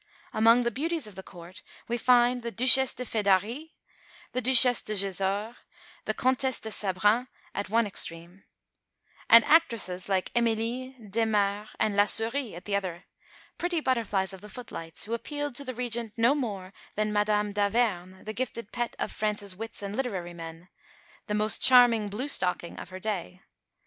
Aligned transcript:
Among 0.33 0.63
the 0.63 0.71
beauties 0.71 1.05
of 1.05 1.13
the 1.13 1.21
Court 1.21 1.61
we 1.87 1.95
find 1.95 2.41
the 2.41 2.49
Duchesse 2.49 2.95
de 2.95 3.05
Fedari, 3.05 3.75
the 4.31 4.41
Duchesse 4.41 4.81
de 4.81 4.95
Gesores, 4.95 5.55
the 6.05 6.15
Comtesse 6.15 6.59
de 6.59 6.71
Sabran 6.71 7.27
at 7.53 7.69
one 7.69 7.85
extreme; 7.85 8.43
and 9.29 9.45
actresses 9.45 10.09
like 10.09 10.31
Emilie, 10.35 10.95
Desmarre, 10.99 11.69
and 11.79 11.95
La 11.95 12.05
Souris 12.05 12.55
at 12.55 12.65
the 12.65 12.75
other, 12.75 13.03
pretty 13.59 13.79
butterflies 13.79 14.33
of 14.33 14.41
the 14.41 14.49
footlights 14.49 15.03
who 15.05 15.13
appealed 15.13 15.53
to 15.53 15.63
the 15.63 15.75
Regent 15.75 16.13
no 16.17 16.33
more 16.33 16.73
than 16.95 17.13
Madame 17.13 17.53
d'Averne, 17.53 18.23
the 18.23 18.33
gifted 18.33 18.71
pet 18.71 18.95
of 18.97 19.11
France's 19.11 19.55
wits 19.55 19.83
and 19.83 19.95
literary 19.95 20.33
men, 20.33 20.67
the 21.27 21.35
most 21.35 21.61
charming 21.61 22.09
"blue 22.09 22.27
stocking" 22.27 22.79
of 22.79 22.89
her 22.89 22.99
day. 22.99 23.43